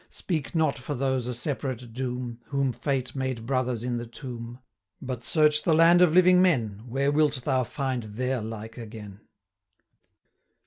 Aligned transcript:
Speak 0.09 0.55
not 0.55 0.79
for 0.79 0.95
those 0.95 1.27
a 1.27 1.35
separate 1.35 1.93
doom, 1.93 2.39
Whom 2.45 2.71
Fate 2.71 3.15
made 3.15 3.45
Brothers 3.45 3.83
in 3.83 3.97
the 3.97 4.07
tomb; 4.07 4.57
But 4.99 5.23
search 5.23 5.61
the 5.61 5.73
land 5.75 6.01
of 6.01 6.11
living 6.15 6.41
men, 6.41 6.81
Where 6.87 7.11
wilt 7.11 7.43
thou 7.43 7.63
find 7.63 8.01
their 8.03 8.41
like 8.41 8.79
agen?' 8.79 9.19